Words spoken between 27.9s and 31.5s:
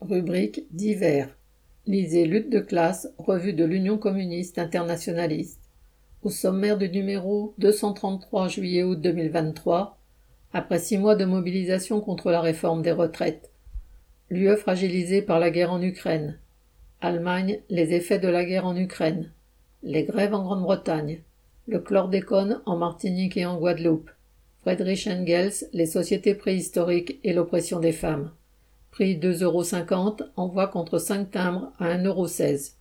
femmes. Prix 2,50 euros, envoi contre 5